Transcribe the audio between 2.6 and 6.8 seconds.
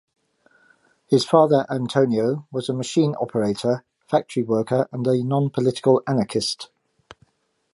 a machine operator, factory worker and a nonpolitical anarchist.